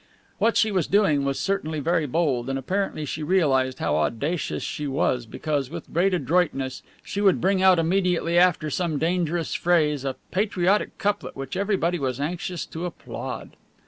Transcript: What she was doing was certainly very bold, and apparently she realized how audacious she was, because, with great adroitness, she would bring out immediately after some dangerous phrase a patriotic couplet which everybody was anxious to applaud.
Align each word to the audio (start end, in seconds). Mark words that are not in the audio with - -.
What 0.39 0.57
she 0.57 0.71
was 0.71 0.87
doing 0.87 1.25
was 1.25 1.39
certainly 1.39 1.79
very 1.79 2.07
bold, 2.07 2.49
and 2.49 2.57
apparently 2.57 3.05
she 3.05 3.21
realized 3.21 3.77
how 3.77 3.97
audacious 3.97 4.63
she 4.63 4.87
was, 4.87 5.27
because, 5.27 5.69
with 5.69 5.93
great 5.93 6.11
adroitness, 6.11 6.81
she 7.03 7.21
would 7.21 7.39
bring 7.39 7.61
out 7.61 7.77
immediately 7.77 8.35
after 8.35 8.71
some 8.71 8.97
dangerous 8.97 9.53
phrase 9.53 10.03
a 10.03 10.15
patriotic 10.31 10.97
couplet 10.97 11.35
which 11.35 11.55
everybody 11.55 11.99
was 11.99 12.19
anxious 12.19 12.65
to 12.65 12.87
applaud. 12.87 13.51